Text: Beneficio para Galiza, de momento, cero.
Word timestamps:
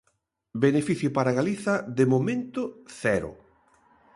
Beneficio 0.63 1.09
para 1.15 1.35
Galiza, 1.39 1.73
de 1.97 2.05
momento, 2.13 2.61
cero. 3.01 3.29